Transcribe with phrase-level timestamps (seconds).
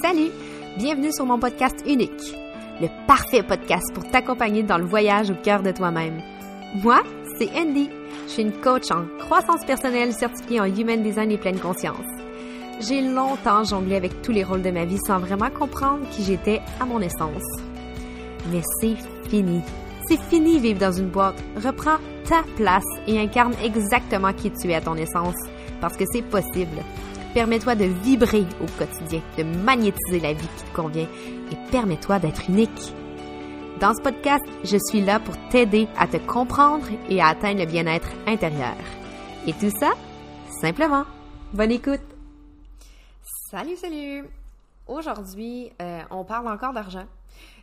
[0.00, 0.30] Salut!
[0.76, 2.36] Bienvenue sur mon podcast unique,
[2.80, 6.20] le parfait podcast pour t'accompagner dans le voyage au cœur de toi-même.
[6.84, 7.02] Moi,
[7.36, 7.90] c'est Andy.
[8.26, 12.06] Je suis une coach en croissance personnelle certifiée en Human Design et pleine conscience.
[12.80, 16.60] J'ai longtemps jonglé avec tous les rôles de ma vie sans vraiment comprendre qui j'étais
[16.78, 17.42] à mon essence.
[18.52, 18.96] Mais c'est
[19.28, 19.62] fini.
[20.08, 21.42] C'est fini vivre dans une boîte.
[21.56, 25.36] Reprends ta place et incarne exactement qui tu es à ton essence,
[25.80, 26.84] parce que c'est possible.
[27.38, 31.06] Permets-toi de vibrer au quotidien, de magnétiser la vie qui te convient
[31.52, 32.92] et permets-toi d'être unique.
[33.80, 37.66] Dans ce podcast, je suis là pour t'aider à te comprendre et à atteindre le
[37.66, 38.74] bien-être intérieur.
[39.46, 39.92] Et tout ça,
[40.60, 41.04] simplement.
[41.52, 42.00] Bonne écoute!
[43.52, 44.24] Salut, salut!
[44.88, 47.06] Aujourd'hui, euh, on parle encore d'argent.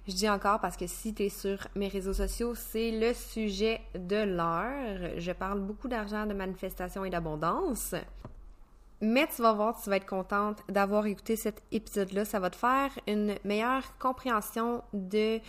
[0.08, 3.82] Je dis encore parce que si tu es sur mes réseaux sociaux, c'est le sujet
[3.94, 5.18] de l'heure.
[5.18, 7.94] Je parle beaucoup d'argent, de manifestation et d'abondance.
[9.02, 12.26] Mais tu vas voir, tu vas être contente d'avoir écouté cet épisode-là.
[12.26, 15.40] Ça va te faire une meilleure compréhension de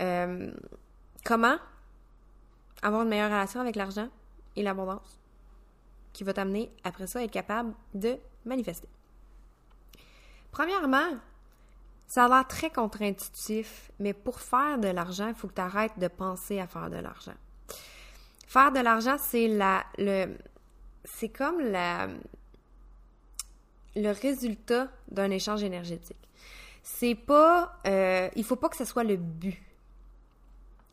[0.00, 0.52] euh,
[1.24, 1.56] comment
[2.82, 4.08] avoir une meilleure relation avec l'argent
[4.56, 5.18] et l'abondance
[6.12, 8.88] qui va t'amener après ça à être capable de manifester.
[10.52, 11.18] Premièrement,
[12.06, 15.98] ça a l'air très contre-intuitif, mais pour faire de l'argent, il faut que tu arrêtes
[15.98, 17.34] de penser à faire de l'argent.
[18.46, 20.36] Faire de l'argent, c'est la le
[21.04, 22.08] c'est comme la
[23.96, 26.16] le résultat d'un échange énergétique.
[26.82, 29.60] C'est pas, euh, il faut pas que ce soit le but.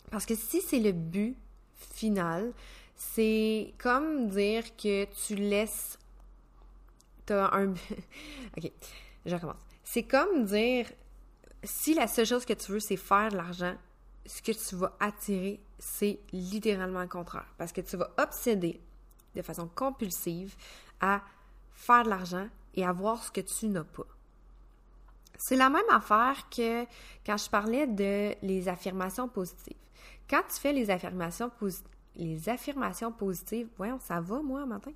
[0.09, 1.35] Parce que si c'est le but
[1.77, 2.53] final,
[2.95, 5.97] c'est comme dire que tu laisses,
[7.25, 7.73] t'as un,
[8.57, 8.71] ok,
[9.25, 9.59] je recommence.
[9.83, 10.85] C'est comme dire,
[11.63, 13.75] si la seule chose que tu veux, c'est faire de l'argent,
[14.25, 17.47] ce que tu vas attirer, c'est littéralement le contraire.
[17.57, 18.79] Parce que tu vas obséder
[19.35, 20.55] de façon compulsive
[20.99, 21.21] à
[21.73, 24.07] faire de l'argent et avoir ce que tu n'as pas.
[25.37, 26.85] C'est la même affaire que
[27.25, 29.75] quand je parlais de les affirmations positives.
[30.29, 34.91] Quand tu fais les affirmations, positives, les affirmations positives, voyons, ça va moi matin,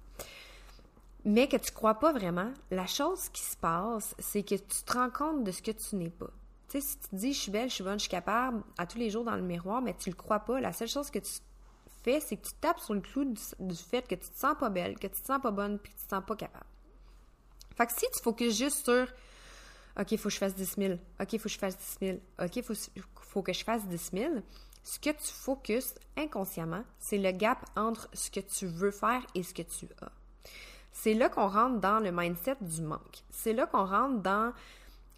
[1.26, 4.94] mais que tu crois pas vraiment, la chose qui se passe, c'est que tu te
[4.94, 6.30] rends compte de ce que tu n'es pas.
[6.70, 8.64] Tu sais, si tu te dis je suis belle, je suis bonne, je suis capable
[8.78, 11.10] à tous les jours dans le miroir, mais tu le crois pas, la seule chose
[11.10, 11.32] que tu
[12.04, 14.70] fais, c'est que tu tapes sur le clou du, fait que tu te sens pas
[14.70, 16.66] belle, que tu te sens pas bonne, puis que tu te sens pas capable.
[17.76, 19.08] Fait que si tu focuses juste sur
[20.00, 22.08] OK, il faut que je fasse 10 000, OK, il faut que je fasse 10
[22.08, 24.34] 000, OK, il faut, que je fasse 10 000,
[24.84, 29.44] ce que tu focuses inconsciemment, c'est le gap entre ce que tu veux faire et
[29.44, 30.12] ce que tu as.
[30.92, 33.24] C'est là qu'on rentre dans le mindset du manque.
[33.30, 34.54] C'est là qu'on rentre dans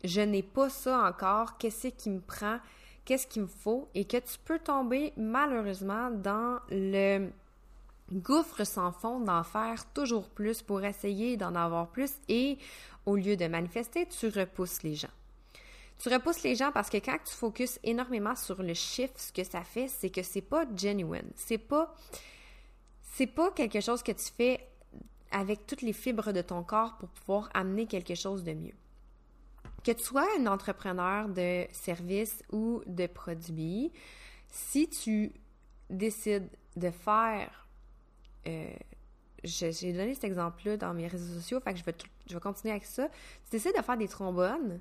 [0.04, 2.60] je n'ai pas ça encore, qu'est-ce qui me prend,
[3.04, 7.30] qu'est-ce qu'il me faut, et que tu peux tomber malheureusement dans le
[8.12, 12.58] gouffre sans fond d'en faire toujours plus pour essayer d'en avoir plus et
[13.06, 15.10] au lieu de manifester, tu repousses les gens.
[16.00, 19.44] Tu repousses les gens parce que quand tu focuses énormément sur le chiffre, ce que
[19.44, 21.30] ça fait, c'est que c'est pas genuine.
[21.36, 21.96] C'est pas
[23.02, 24.68] c'est pas quelque chose que tu fais
[25.32, 28.76] avec toutes les fibres de ton corps pour pouvoir amener quelque chose de mieux.
[29.84, 33.92] Que tu sois un entrepreneur de services ou de produits,
[34.50, 35.32] si tu
[35.90, 37.67] décides de faire
[38.48, 38.70] euh,
[39.44, 41.96] j'ai donné cet exemple-là dans mes réseaux sociaux, fait que je vais,
[42.28, 43.08] je vais continuer avec ça.
[43.46, 44.80] Tu décides de faire des trombones,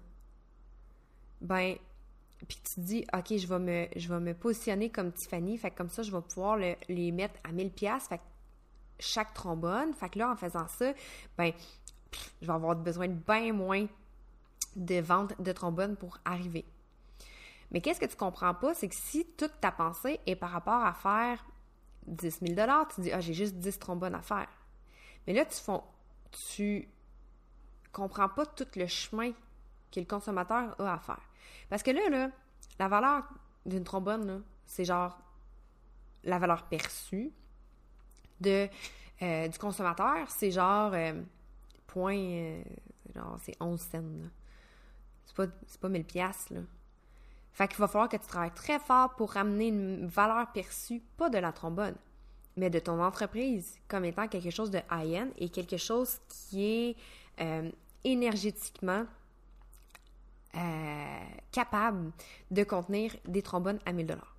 [1.41, 1.77] ben,
[2.49, 5.71] puis tu te dis, OK, je vais me, je vais me positionner comme Tiffany, fait
[5.71, 8.23] que comme ça, je vais pouvoir les mettre à 1000 pièces fait que
[8.99, 10.93] chaque trombone, fait que là, en faisant ça,
[11.37, 11.53] ben,
[12.41, 13.87] je vais avoir besoin de bien moins
[14.75, 16.65] de ventes de trombones pour arriver.
[17.71, 20.85] Mais qu'est-ce que tu comprends pas, c'est que si toute ta pensée est par rapport
[20.85, 21.45] à faire
[22.07, 24.49] 10 000 tu dis, ah, j'ai juste 10 trombones à faire.
[25.27, 25.83] Mais là, tu font,
[26.55, 26.89] tu
[27.93, 29.33] comprends pas tout le chemin
[29.93, 31.23] que le consommateur a à faire.
[31.69, 32.31] Parce que là, là
[32.79, 33.25] la valeur
[33.65, 35.19] d'une trombone, c'est genre
[36.25, 37.33] la valeur perçue
[38.41, 38.69] de,
[39.23, 41.23] euh, du consommateur, c'est genre euh,
[41.87, 42.63] point, euh,
[43.15, 44.03] genre c'est 11 cents.
[45.25, 45.47] C'est pas,
[45.81, 46.61] pas 1000 pièces là.
[47.57, 51.31] Fait qu'il va falloir que tu travailles très fort pour ramener une valeur perçue, pas
[51.31, 51.95] de la trombone,
[52.59, 56.97] mais de ton entreprise comme étant quelque chose de high-end et quelque chose qui est
[57.41, 57.71] euh,
[58.05, 59.07] énergétiquement
[60.55, 62.13] euh, capable
[62.51, 64.37] de contenir des trombones à 1000 dollars.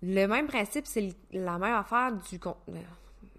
[0.00, 2.40] Le même principe, c'est la même affaire du...
[2.42, 2.80] Euh,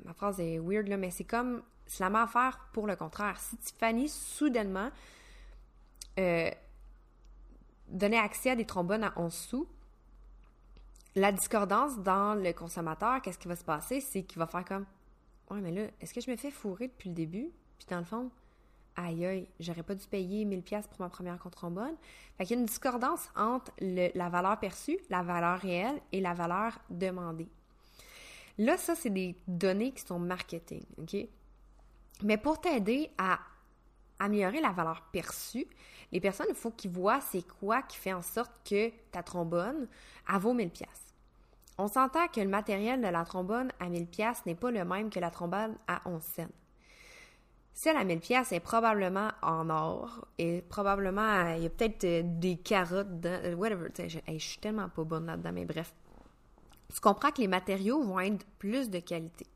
[0.05, 1.63] ma phrase est weird, là, mais c'est comme...
[1.87, 3.39] C'est la même affaire pour le contraire.
[3.39, 4.91] Si Tiffany, soudainement,
[7.93, 9.67] donner accès à des trombones à 11 sous,
[11.15, 14.01] la discordance dans le consommateur, qu'est-ce qui va se passer?
[14.01, 14.85] C'est qu'il va faire comme
[15.51, 17.49] Ouais, mais là, est-ce que je me fais fourrer depuis le début?
[17.77, 18.31] Puis dans le fond,
[18.95, 21.95] aïe aïe, j'aurais pas dû payer 1000 pièces pour ma première contre-trombone.
[22.37, 26.33] Fait qu'il y a une discordance entre la valeur perçue, la valeur réelle et la
[26.33, 27.49] valeur demandée.
[28.57, 31.15] Là, ça, c'est des données qui sont marketing, OK?
[32.23, 33.39] Mais pour t'aider à
[34.23, 35.67] améliorer la valeur perçue,
[36.11, 39.87] les personnes, il faut qu'ils voient c'est quoi qui fait en sorte que ta trombone,
[40.31, 41.13] elle vaut 1000 pièces.
[41.77, 45.09] On s'entend que le matériel de la trombone à 1000 pièces n'est pas le même
[45.09, 46.47] que la trombone à 11 cents.
[47.73, 52.21] Celle à 1000 pièces est probablement en or et probablement il y a peut-être euh,
[52.23, 55.91] des carottes dans, euh, whatever, je, je suis tellement pas bonne là-dedans mais bref.
[56.93, 59.47] Tu comprends que les matériaux vont être plus de qualité.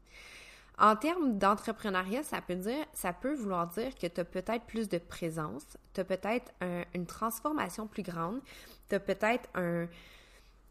[0.80, 4.88] En termes d'entrepreneuriat, ça peut dire, ça peut vouloir dire que tu as peut-être plus
[4.90, 5.64] de présence,
[5.94, 6.52] tu as peut-être
[6.94, 8.42] une transformation plus grande,
[8.90, 9.88] tu as peut-être un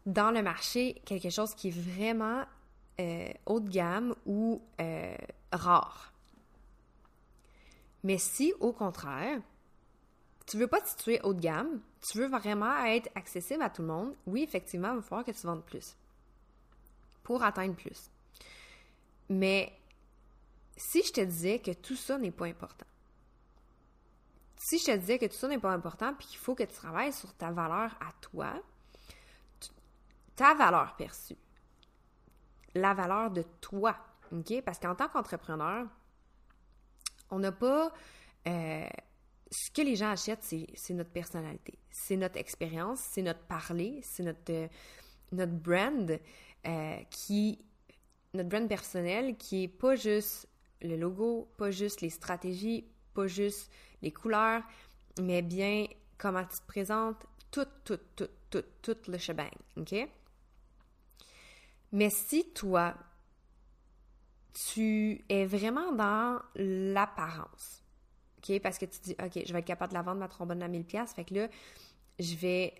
[0.05, 2.45] dans le marché quelque chose qui est vraiment
[3.01, 4.61] euh, haut de gamme ou
[5.51, 6.13] rare.
[8.03, 9.41] Mais si, au contraire,
[10.45, 13.81] tu veux pas te situer haut de gamme, tu veux vraiment être accessible à tout
[13.81, 15.97] le monde, oui, effectivement, il va falloir que tu vendes plus
[17.23, 18.09] pour atteindre plus.
[19.29, 19.73] Mais
[20.77, 22.85] si je te disais que tout ça n'est pas important,
[24.57, 26.73] si je te disais que tout ça n'est pas important puis qu'il faut que tu
[26.73, 28.53] travailles sur ta valeur à toi,
[30.35, 31.37] ta valeur perçue,
[32.75, 33.97] la valeur de toi,
[34.31, 34.61] OK?
[34.63, 35.87] Parce qu'en tant qu'entrepreneur,
[37.29, 37.91] on n'a pas...
[38.47, 38.87] Euh,
[39.49, 44.23] ce que les gens achètent, c'est notre personnalité, c'est notre expérience, c'est notre parler, c'est
[44.23, 44.67] notre, euh,
[45.31, 46.19] notre brand
[46.65, 47.63] euh, qui...
[48.33, 50.46] Notre brand personnel qui est pas juste
[50.81, 53.71] le logo, pas juste les stratégies, pas juste
[54.01, 54.63] les couleurs,
[55.21, 55.85] mais bien
[56.17, 59.95] comment tu te présentes, tout, tout, tout, tout, tout le shebang, OK?
[61.91, 62.95] Mais si toi,
[64.53, 67.83] tu es vraiment dans l'apparence.
[68.37, 68.59] OK?
[68.61, 70.67] Parce que tu dis, OK, je vais être capable de la vendre ma trombone à
[70.67, 71.07] 1000$.
[71.13, 71.47] Fait que là,
[72.19, 72.73] je vais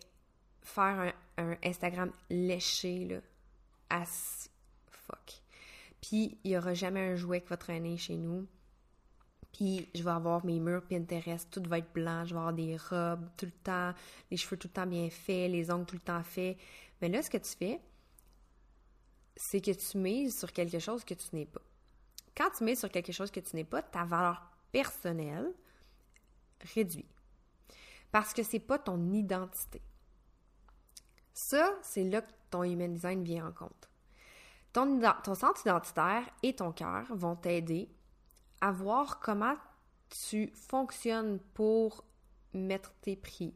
[0.62, 3.18] faire un, Instagram léché, là,
[3.90, 4.50] as
[4.90, 5.42] fuck.
[6.02, 8.48] Puis, il n'y aura jamais un jouet qui va traîner chez nous.
[9.54, 12.78] Puis, je vais avoir mes murs Pinterest, tout va être blanc, je vais avoir des
[12.78, 13.94] robes tout le temps,
[14.30, 16.58] les cheveux tout le temps bien faits, les ongles tout le temps faits.
[17.02, 17.82] Mais là, ce que tu fais,
[19.36, 21.62] c'est que tu mises sur quelque chose que tu n'es pas.
[22.36, 25.52] Quand tu mets sur quelque chose que tu n'es pas, ta valeur personnelle
[26.76, 27.08] réduit.
[28.12, 29.82] Parce que c'est pas ton identité.
[31.34, 33.87] Ça, c'est là que ton human design vient en compte.
[34.74, 37.90] Ton, ton centre identitaire et ton cœur vont t'aider
[38.62, 39.56] à voir comment
[40.10, 42.04] tu fonctionnes pour
[42.54, 43.54] mettre tes prix,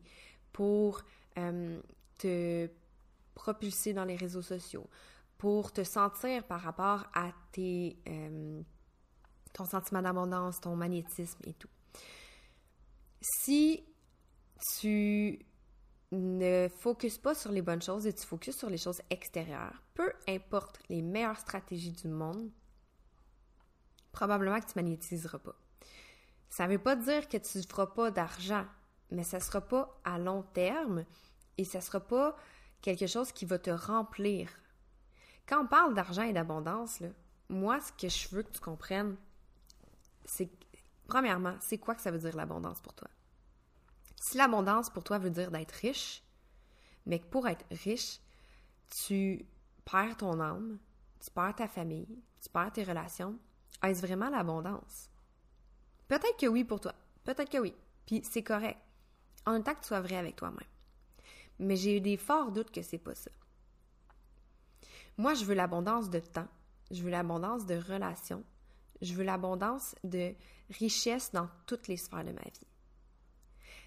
[0.51, 1.01] pour
[1.37, 1.81] euh,
[2.17, 2.69] te
[3.35, 4.87] propulser dans les réseaux sociaux,
[5.37, 8.61] pour te sentir par rapport à tes, euh,
[9.53, 11.69] ton sentiment d'abondance, ton magnétisme et tout.
[13.21, 13.83] Si
[14.79, 15.39] tu
[16.11, 20.11] ne focuses pas sur les bonnes choses et tu focuses sur les choses extérieures, peu
[20.27, 22.51] importe les meilleures stratégies du monde,
[24.11, 25.55] probablement que tu magnétiseras pas.
[26.49, 28.65] Ça ne veut pas dire que tu ne feras pas d'argent,
[29.09, 31.05] mais ça ne sera pas à long terme
[31.57, 32.35] et ça ne sera pas
[32.81, 34.49] quelque chose qui va te remplir
[35.51, 37.03] quand on parle d'argent et d'abondance,
[37.49, 39.17] moi, ce que je veux que tu comprennes,
[40.23, 40.49] c'est,
[41.07, 43.09] premièrement, c'est quoi que ça veut dire l'abondance pour toi?
[44.21, 46.23] Si l'abondance pour toi veut dire d'être riche,
[47.07, 48.19] mais que pour être riche,
[48.91, 49.43] tu
[49.83, 50.77] perds ton âme,
[51.19, 53.39] tu perds ta famille, tu perds tes relations,
[53.81, 55.09] est-ce vraiment l'abondance?
[56.07, 57.73] Peut-être que oui pour toi, peut-être que oui,
[58.05, 58.77] puis c'est correct.
[59.47, 60.69] En même temps que tu sois vrai avec toi-même.
[61.57, 63.31] Mais j'ai eu des forts doutes que c'est pas ça.
[65.17, 66.47] Moi, je veux l'abondance de temps.
[66.91, 68.43] Je veux l'abondance de relations.
[69.01, 70.35] Je veux l'abondance de
[70.69, 72.67] richesse dans toutes les sphères de ma vie.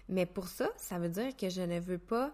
[0.07, 2.31] Mais pour ça, ça veut dire que je ne veux pas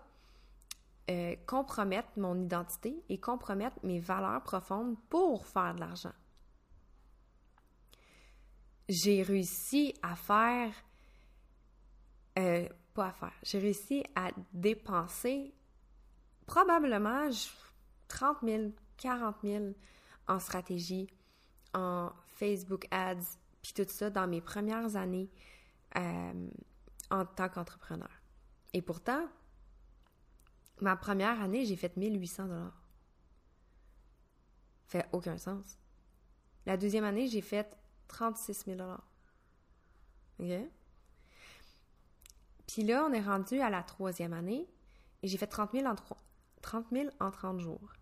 [1.10, 6.14] euh, compromettre mon identité et compromettre mes valeurs profondes pour faire de l'argent.
[8.88, 10.72] J'ai réussi à faire,
[12.38, 15.54] euh, pas à faire, j'ai réussi à dépenser
[16.46, 17.30] probablement
[18.08, 19.66] 30 000, 40 000
[20.28, 21.08] en stratégie,
[21.74, 25.30] en Facebook Ads, puis tout ça dans mes premières années
[25.98, 26.50] euh,
[27.12, 28.10] en tant qu'entrepreneur.
[28.74, 29.28] Et pourtant,
[30.80, 32.82] ma première année, j'ai fait 1800 dollars.
[34.88, 35.78] Fait aucun sens.
[36.66, 37.78] La deuxième année, j'ai fait
[38.08, 39.08] 36 000 dollars.
[40.40, 40.52] OK?
[42.68, 44.68] Puis là, on est rendu à la troisième année
[45.24, 45.96] et j'ai fait 30 000 en,
[46.62, 47.94] 30 000 en 30 jours.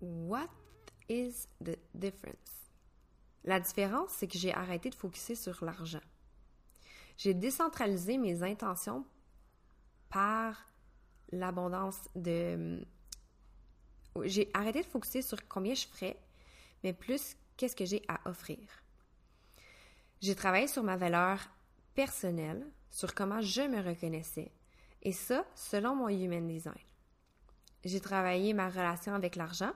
[0.00, 0.48] What
[1.08, 2.70] is the difference?
[3.44, 6.00] La différence, c'est que j'ai arrêté de focuser sur l'argent.
[7.18, 9.04] J'ai décentralisé mes intentions
[10.08, 10.56] par
[11.32, 12.86] l'abondance de...
[14.22, 16.16] J'ai arrêté de focuser sur combien je ferais,
[16.82, 18.58] mais plus qu'est-ce que j'ai à offrir.
[20.20, 21.40] J'ai travaillé sur ma valeur
[21.94, 24.52] personnelle, sur comment je me reconnaissais,
[25.02, 26.74] et ça selon mon human design.
[27.84, 29.72] J'ai travaillé ma relation avec l'argent,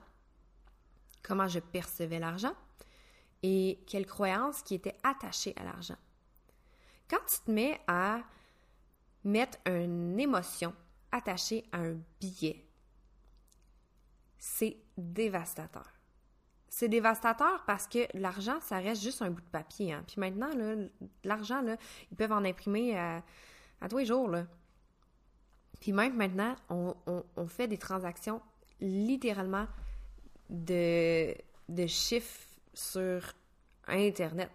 [1.22, 2.54] comment je percevais l'argent
[3.42, 5.96] et quelles croyances qui étaient attachées à l'argent.
[7.12, 8.22] Quand tu te mets à
[9.22, 10.74] mettre une émotion
[11.10, 12.64] attachée à un billet,
[14.38, 15.92] c'est dévastateur.
[16.70, 19.92] C'est dévastateur parce que l'argent, ça reste juste un bout de papier.
[19.92, 20.02] Hein.
[20.06, 20.48] Puis maintenant,
[21.22, 21.62] l'argent,
[22.10, 23.22] ils peuvent en imprimer à,
[23.82, 24.30] à tous les jours.
[25.80, 28.40] Puis même maintenant, on, fait des transactions
[28.80, 29.66] littéralement
[30.48, 31.34] de,
[31.68, 33.34] de chiffres sur
[33.86, 34.50] Internet.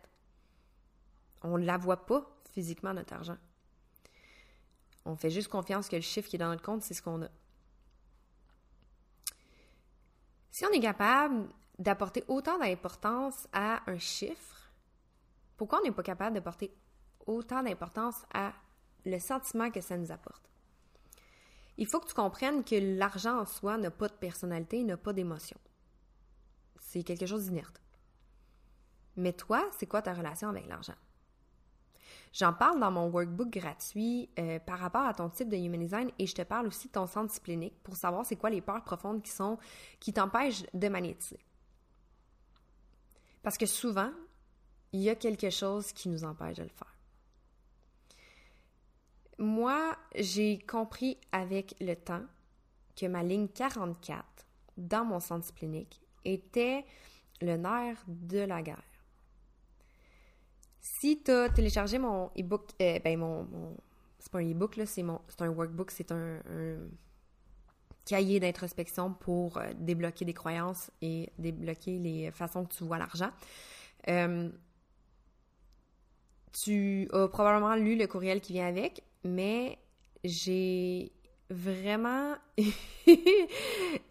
[1.44, 3.38] On ne la voit pas physiquement, notre argent.
[5.06, 7.22] On fait juste confiance que le chiffre qui est dans notre compte, c'est ce qu'on
[7.22, 7.30] a.
[10.50, 14.72] Si on est capable d'apporter autant d'importance à un chiffre,
[15.56, 16.76] pourquoi on n'est pas capable de porter
[17.28, 18.54] autant d'importance à
[19.06, 20.50] le sentiment que ça nous apporte?
[21.78, 25.14] Il faut que tu comprennes que l'argent en soi n'a pas de personnalité, n'a pas
[25.14, 25.60] d'émotion.
[26.80, 27.80] C'est quelque chose d'inerte.
[29.16, 30.96] Mais toi, c'est quoi ta relation avec l'argent?
[32.34, 36.12] J'en parle dans mon workbook gratuit euh, par rapport à ton type de human design
[36.20, 38.84] et je te parle aussi de ton centre disciplinique pour savoir c'est quoi les peurs
[38.84, 39.58] profondes qui sont
[40.00, 41.40] qui t'empêchent de magnétiser.
[43.42, 44.12] Parce que souvent,
[44.94, 46.94] il y a quelque chose qui nous empêche de le faire.
[49.40, 52.24] Moi, j'ai compris avec le temps
[52.96, 54.26] que ma ligne 44
[54.78, 56.86] dans mon centre disciplinique était
[57.42, 58.97] le nerf de la guerre.
[61.00, 63.46] Si tu as téléchargé mon e-book, euh, ben mon,
[64.20, 66.40] c'est pas un e-book, là, c'est, mon, c'est un workbook, c'est un,
[68.06, 73.32] cahier d'introspection pour euh, débloquer des croyances et débloquer les façons que tu vois l'argent.
[74.08, 74.50] Euh,
[76.54, 79.78] tu as probablement lu le courriel qui vient avec, mais
[80.24, 81.12] j'ai
[81.50, 82.36] vraiment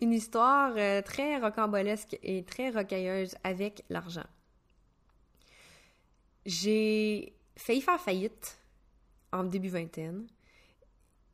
[0.03, 4.27] une histoire très rocambolesque et très rocailleuse avec l'argent.
[6.47, 8.59] J'ai failli faire faillite
[9.33, 10.27] en début vingtaine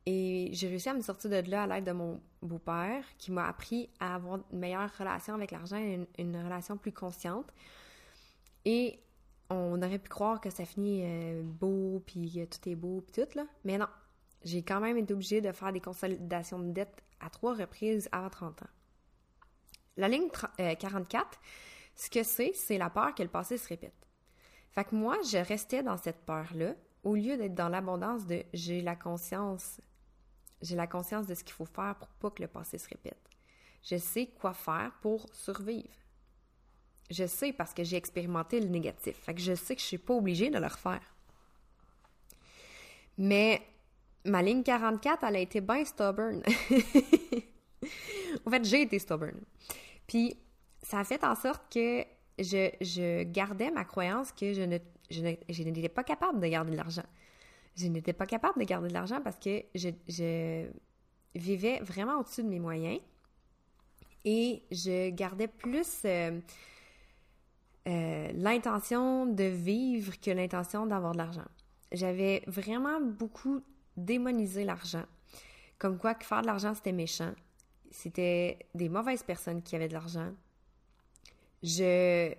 [0.05, 3.47] et j'ai réussi à me sortir de là à l'aide de mon beau-père qui m'a
[3.47, 7.53] appris à avoir une meilleure relation avec l'argent et une, relation plus consciente.
[8.65, 8.99] Et
[9.49, 13.37] on aurait pu croire que ça finit euh, beau, puis tout est beau, puis tout,
[13.37, 13.45] là.
[13.63, 13.87] Mais non,
[14.43, 18.29] j'ai quand même été obligée de faire des consolidations de dette à trois reprises avant
[18.29, 18.69] 30 ans.
[19.95, 20.27] La ligne
[20.57, 21.27] 44, euh,
[21.95, 24.02] ce que c'est, c'est la peur que le passé se répète.
[24.73, 28.81] Fait que moi, je restais dans cette peur-là, au lieu d'être dans l'abondance de j'ai
[28.81, 29.79] la conscience,
[30.61, 33.29] j'ai la conscience de ce qu'il faut faire pour pas que le passé se répète.
[33.83, 35.89] Je sais quoi faire pour survivre.
[37.11, 39.17] Je sais parce que j'ai expérimenté le négatif.
[39.17, 41.01] Fait que je sais que je suis pas obligée de le refaire.
[43.17, 43.61] Mais
[44.25, 46.41] ma ligne 44, elle a été bien stubborn.
[48.45, 49.39] en fait, j'ai été stubborn.
[50.07, 50.35] Puis,
[50.81, 52.03] ça a fait en sorte que
[52.39, 57.05] je, gardais ma croyance que je n'étais pas capable de garder de l'argent.
[57.75, 60.65] Je n'étais pas capable de garder de l'argent parce que je,
[61.35, 62.99] vivais vraiment au-dessus de mes moyens
[64.23, 66.39] et je gardais plus euh,
[67.87, 71.47] euh, l'intention de vivre que l'intention d'avoir de l'argent.
[71.91, 73.61] J'avais vraiment beaucoup
[73.97, 75.05] démonisé l'argent,
[75.79, 77.33] comme quoi faire de l'argent c'était méchant.
[77.91, 80.31] C'était des mauvaises personnes qui avaient de l'argent,
[81.63, 82.33] je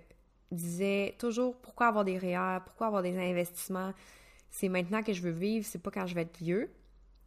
[0.51, 3.93] disais toujours pourquoi avoir des REER, pourquoi avoir des investissements?
[4.49, 6.71] C'est maintenant que je veux vivre, c'est pas quand je vais être vieux,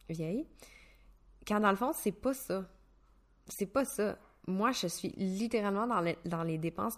[0.09, 0.47] vieille.
[1.45, 2.65] Quand dans le fond, c'est pas ça.
[3.47, 4.17] C'est pas ça.
[4.47, 6.97] Moi, je suis littéralement dans, dans les dépenses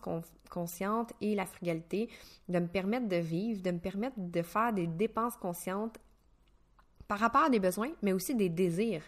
[0.49, 2.09] conscientes et la frugalité,
[2.47, 5.97] de me permettre de vivre, de me permettre de faire des dépenses conscientes
[7.07, 9.03] par rapport à des besoins, mais aussi des désirs.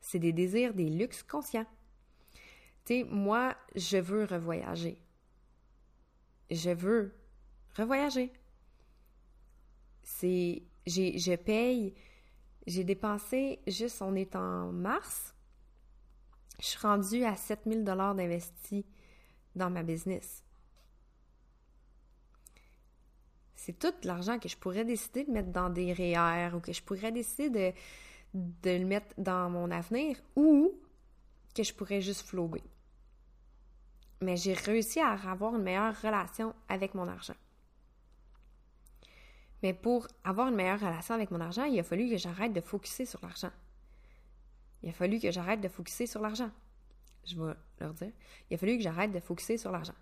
[0.00, 1.66] C'est des désirs, des luxes conscients.
[2.84, 5.00] Tu sais, moi, je veux revoyager
[6.50, 7.14] je veux
[7.76, 8.32] revoyager.
[10.02, 11.94] C'est, je paye,
[12.66, 15.34] j'ai dépensé, juste on est en mars,
[16.60, 18.84] je suis rendue à 7000 dollars d'investis
[19.54, 20.42] dans ma business.
[23.54, 26.82] C'est tout l'argent que je pourrais décider de mettre dans des REER ou que je
[26.82, 27.72] pourrais décider de,
[28.34, 30.72] de le mettre dans mon avenir ou
[31.54, 32.62] que je pourrais juste flouber
[34.20, 37.36] mais j'ai réussi à avoir une meilleure relation avec mon argent.
[39.62, 42.60] Mais pour avoir une meilleure relation avec mon argent, il a fallu que j'arrête de
[42.60, 43.50] focuser sur l'argent.
[44.82, 46.50] Il a fallu que j'arrête de focuser sur l'argent.
[47.24, 48.12] Je vais leur dire.
[48.50, 49.94] Il a fallu que j'arrête de focuser sur l'argent.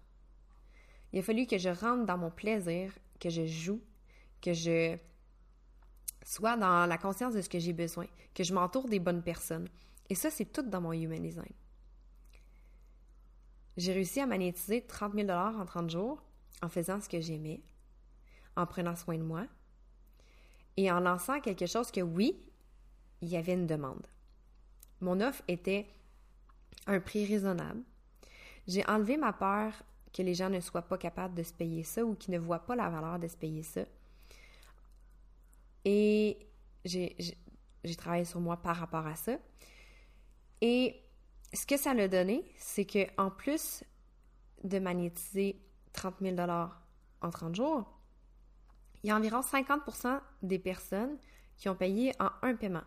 [1.12, 3.80] Il a fallu que je rentre dans mon plaisir, que je joue,
[4.42, 4.96] que je
[6.22, 9.68] sois dans la conscience de ce que j'ai besoin, que je m'entoure des bonnes personnes.
[10.10, 11.52] Et ça, c'est tout dans mon human design.
[13.76, 16.22] J'ai réussi à magnétiser 30 000 en 30 jours
[16.62, 17.60] en faisant ce que j'aimais,
[18.56, 19.46] en prenant soin de moi
[20.76, 22.38] et en lançant quelque chose que oui,
[23.20, 24.06] il y avait une demande.
[25.00, 25.86] Mon offre était
[26.86, 27.82] un prix raisonnable.
[28.66, 29.72] J'ai enlevé ma peur
[30.12, 32.64] que les gens ne soient pas capables de se payer ça ou qu'ils ne voient
[32.64, 33.82] pas la valeur de se payer ça.
[35.84, 36.38] Et
[36.84, 37.14] j'ai
[37.96, 39.38] travaillé sur moi par rapport à ça.
[40.60, 41.02] Et
[41.52, 43.84] ce que ça l'a donné, c'est que en plus
[44.64, 45.60] de magnétiser
[45.92, 47.96] 30 000 en 30 jours,
[49.02, 51.16] il y a environ 50% des personnes
[51.56, 52.84] qui ont payé en un paiement.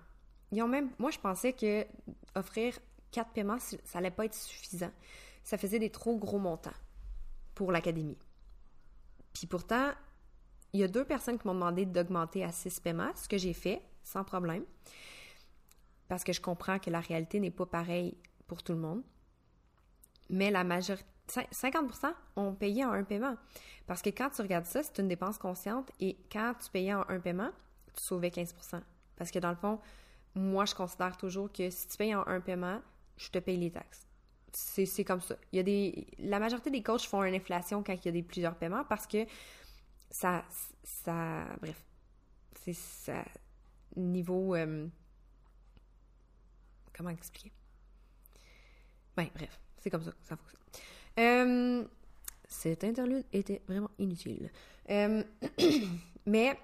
[0.51, 1.85] Ils ont même, moi, je pensais que
[2.35, 2.77] offrir
[3.11, 4.91] quatre paiements, ça allait pas être suffisant.
[5.43, 6.73] Ça faisait des trop gros montants
[7.55, 8.17] pour l'académie.
[9.33, 9.91] Puis pourtant,
[10.73, 13.53] il y a deux personnes qui m'ont demandé d'augmenter à six paiements, ce que j'ai
[13.53, 14.63] fait sans problème,
[16.07, 18.17] parce que je comprends que la réalité n'est pas pareille
[18.49, 19.03] pour tout le monde.
[20.29, 23.37] Mais la majorité, 50% ont payé en un paiement.
[23.87, 27.05] Parce que quand tu regardes ça, c'est une dépense consciente et quand tu payais en
[27.07, 27.51] un paiement,
[27.95, 28.81] tu sauvais 15%.
[29.15, 29.79] Parce que dans le fond,
[30.35, 32.81] moi, je considère toujours que si tu payes en un paiement,
[33.17, 34.05] je te paye les taxes.
[34.51, 35.35] C'est comme ça.
[35.51, 38.11] Il y a des, la majorité des coachs font une inflation quand il y a
[38.11, 39.25] des plusieurs paiements parce que
[40.09, 40.43] ça,
[40.83, 41.83] ça, bref,
[42.55, 43.23] c'est ça,
[43.95, 44.87] niveau, euh,
[46.95, 47.51] comment expliquer?
[49.35, 50.61] Bref, c'est comme ça que ça fonctionne.
[51.19, 51.85] Euh,
[52.47, 54.49] cet interlude était vraiment inutile.
[54.89, 55.23] Euh,
[56.25, 56.57] mais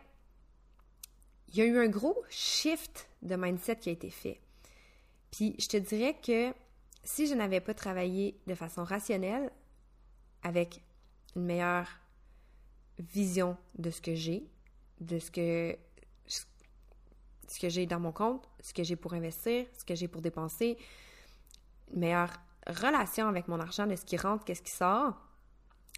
[1.50, 4.40] il y a eu un gros shift de mindset qui a été fait.
[5.32, 6.54] Puis je te dirais que
[7.04, 9.52] si je n'avais pas travaillé de façon rationnelle,
[10.44, 10.82] avec
[11.36, 11.90] une meilleure
[13.00, 14.48] vision de ce que j'ai,
[15.02, 15.78] de ce que
[17.48, 20.22] ce que j'ai dans mon compte, ce que j'ai pour investir, ce que j'ai pour
[20.22, 20.78] dépenser,
[21.94, 22.34] une meilleure
[22.68, 25.22] relation avec mon argent, de ce qui rentre, qu'est-ce qui sort.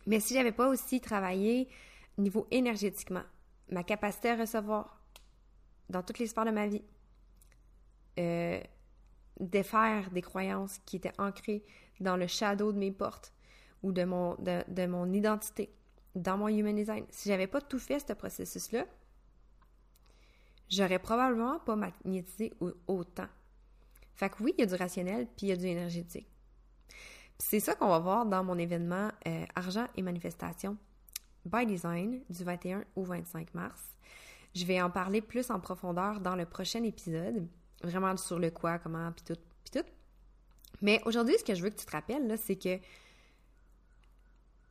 [0.06, 1.70] Mais si j'avais pas aussi travaillé
[2.18, 3.24] niveau énergétiquement,
[3.70, 5.02] ma capacité à recevoir
[5.90, 6.84] dans toutes les sphères de ma vie,
[8.20, 8.60] euh,
[9.40, 11.64] défaire des croyances qui étaient ancrées
[12.00, 13.34] dans le shadow de mes portes
[13.84, 15.72] ou de mon, de, mon identité,
[16.16, 17.06] dans mon human design.
[17.10, 18.86] Si j'avais pas tout fait ce processus-là,
[20.70, 22.54] j'aurais probablement pas magnétisé
[22.88, 23.28] autant.
[24.16, 26.28] Fait que oui, il y a du rationnel, puis il y a du énergétique.
[27.40, 30.78] C'est ça qu'on va voir dans mon événement euh, Argent et manifestation
[31.46, 33.82] by Design du 21 au 25 mars.
[34.56, 37.48] Je vais en parler plus en profondeur dans le prochain épisode,
[37.84, 39.88] vraiment sur le quoi, comment, puis tout, puis tout.
[40.82, 42.80] Mais aujourd'hui, ce que je veux que tu te rappelles, c'est que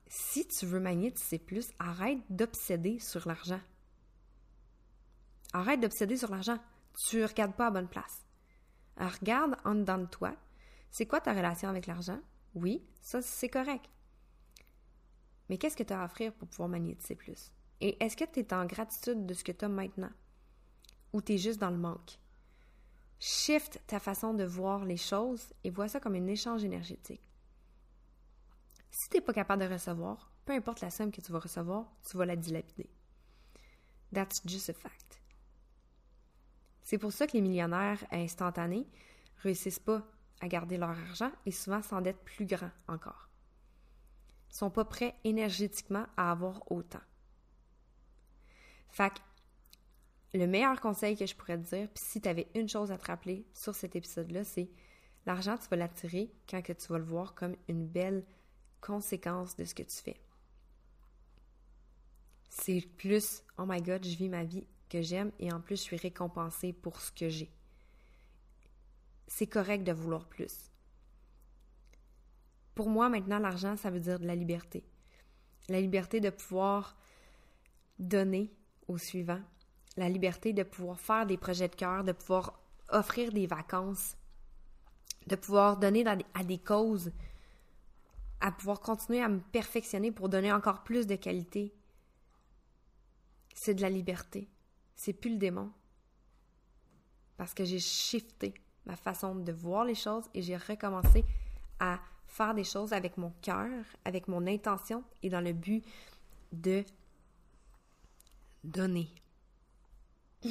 [0.09, 3.61] si tu veux magnétiser plus, arrête d'obséder sur l'argent.
[5.52, 6.59] Arrête d'obséder sur l'argent.
[7.09, 8.24] Tu regardes pas à bonne place.
[8.96, 10.35] Regarde en dedans de toi.
[10.90, 12.20] C'est quoi ta relation avec l'argent?
[12.57, 13.85] Oui, ça, c'est correct.
[15.49, 17.53] Mais qu'est-ce que tu as à offrir pour pouvoir magnétiser plus?
[17.83, 20.11] Et est-ce que tu es en gratitude de ce que tu as maintenant?
[21.12, 22.19] Ou tu es juste dans le manque?
[23.21, 27.31] Shift ta façon de voir les choses et vois ça comme un échange énergétique.
[28.90, 31.92] Si tu n'es pas capable de recevoir, peu importe la somme que tu vas recevoir,
[32.09, 32.88] tu vas la dilapider.
[34.14, 35.21] That's just a fact.
[36.83, 38.87] C'est pour ça que les millionnaires instantanés
[39.42, 40.03] réussissent pas
[40.40, 43.29] à garder leur argent et souvent s'endettent plus grand encore.
[44.51, 47.01] Ils sont pas prêts énergétiquement à avoir autant.
[48.90, 49.12] Fait
[50.35, 52.99] le meilleur conseil que je pourrais te dire, puis si tu avais une chose à
[52.99, 54.70] te rappeler sur cet épisode-là, c'est
[55.25, 58.25] l'argent, tu vas l'attirer quand que tu vas le voir comme une belle
[58.81, 60.20] conséquence de ce que tu fais.
[62.49, 65.83] C'est plus, oh my god, je vis ma vie que j'aime et en plus je
[65.83, 67.51] suis récompensée pour ce que j'ai
[69.27, 70.71] c'est correct de vouloir plus.
[72.75, 74.85] Pour moi, maintenant, l'argent, ça veut dire de la liberté.
[75.69, 76.97] La liberté de pouvoir
[77.99, 78.53] donner
[78.87, 79.41] au suivant.
[79.97, 82.61] La liberté de pouvoir faire des projets de cœur, de pouvoir
[82.91, 84.17] offrir des vacances,
[85.27, 87.11] de pouvoir donner à des causes,
[88.41, 91.75] à pouvoir continuer à me perfectionner pour donner encore plus de qualité.
[93.55, 94.51] C'est de la liberté.
[94.95, 95.73] C'est plus le démon.
[97.39, 98.55] Parce que j'ai shifté
[98.87, 101.25] ma façon de voir les choses et j'ai recommencé
[101.79, 105.85] à faire des choses avec mon cœur, avec mon intention et dans le but
[106.53, 106.85] de
[108.64, 109.09] donner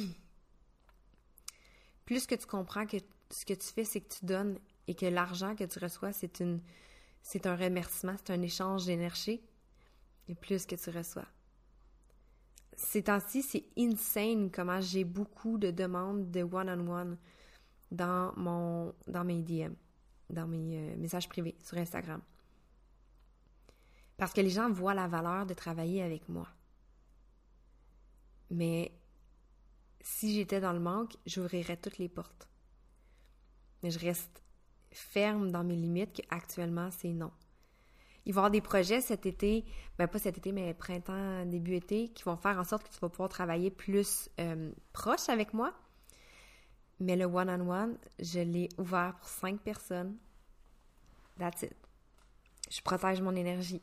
[2.04, 2.96] plus que tu comprends que
[3.30, 6.40] ce que tu fais, c'est que tu donnes et que l'argent que tu reçois, c'est
[6.40, 6.60] une
[7.22, 9.40] c'est un remerciement, c'est un échange d'énergie,
[10.28, 11.26] et plus que tu reçois.
[12.76, 17.18] Ces temps-ci, c'est insane comment j'ai beaucoup de demandes de one-on-one
[17.90, 19.72] dans mon dans mes DM,
[20.30, 22.20] dans mes euh, messages privés sur Instagram.
[24.16, 26.48] Parce que les gens voient la valeur de travailler avec moi.
[28.50, 28.92] Mais
[30.00, 32.48] si j'étais dans le manque, j'ouvrirais toutes les portes.
[33.82, 34.42] Mais je reste
[34.90, 37.30] ferme dans mes limites qu'actuellement, c'est non.
[38.24, 39.64] Il va y avoir des projets cet été,
[39.98, 42.98] ben pas cet été, mais printemps, début été, qui vont faire en sorte que tu
[42.98, 45.72] vas pouvoir travailler plus euh, proche avec moi.
[47.00, 50.16] Mais le one-on-one, je l'ai ouvert pour cinq personnes.
[51.38, 51.74] That's it.
[52.70, 53.82] Je protège mon énergie.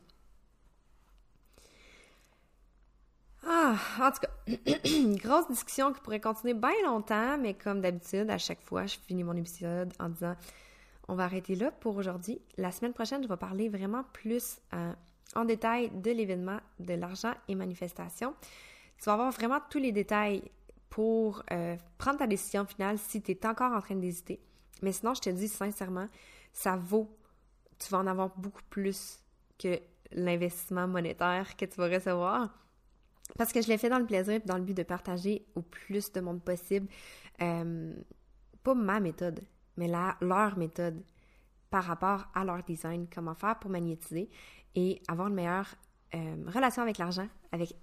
[3.46, 8.30] Ah, en tout cas, une grosse discussion qui pourrait continuer bien longtemps, mais comme d'habitude,
[8.30, 10.34] à chaque fois, je finis mon épisode en disant
[11.08, 12.40] on va arrêter là pour aujourd'hui.
[12.56, 14.92] La semaine prochaine, je vais parler vraiment plus euh,
[15.36, 18.34] en détail de l'événement de l'argent et manifestation.
[18.98, 20.50] Tu vas avoir vraiment tous les détails
[20.94, 24.38] pour euh, prendre ta décision finale si tu es encore en train d'hésiter.
[24.80, 26.06] Mais sinon, je te dis sincèrement,
[26.52, 27.10] ça vaut,
[27.80, 29.18] tu vas en avoir beaucoup plus
[29.58, 29.80] que
[30.12, 32.56] l'investissement monétaire que tu vas recevoir.
[33.36, 36.12] Parce que je l'ai fait dans le plaisir dans le but de partager au plus
[36.12, 36.86] de monde possible,
[37.42, 37.92] euh,
[38.62, 39.40] pas ma méthode,
[39.76, 39.88] mais
[40.20, 41.02] leur méthode
[41.70, 44.30] par rapport à leur design, comment faire pour magnétiser
[44.76, 45.74] et avoir une meilleure
[46.14, 47.74] euh, relation avec l'argent avec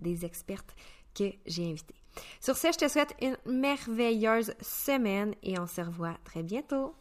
[0.00, 0.76] des expertes
[1.12, 1.99] que j'ai invitées.
[2.40, 6.94] Sur ce, je te souhaite une merveilleuse semaine et on se revoit très bientôt.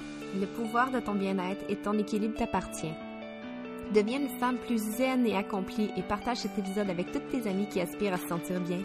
[0.00, 2.94] Le pouvoir de ton bien-être et ton équilibre t'appartient.
[3.94, 7.68] Deviens une femme plus zen et accomplie et partage cet épisode avec toutes tes amies
[7.68, 8.82] qui aspirent à se sentir bien.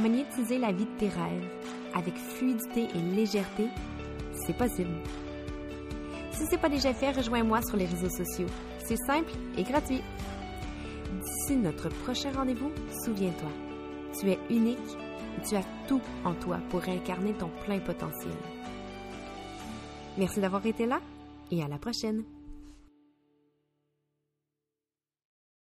[0.00, 1.48] Magnétiser la vie de tes rêves
[1.94, 3.68] avec fluidité et légèreté,
[4.32, 4.90] c'est possible.
[6.32, 8.48] Si ce n'est pas déjà fait, rejoins-moi sur les réseaux sociaux.
[8.84, 10.02] C'est simple et gratuit.
[11.22, 12.72] D'ici notre prochain rendez-vous,
[13.04, 13.50] souviens-toi,
[14.18, 14.96] tu es unique
[15.42, 18.32] tu as tout en toi pour incarner ton plein potentiel.
[20.16, 21.00] Merci d'avoir été là
[21.50, 22.22] et à la prochaine.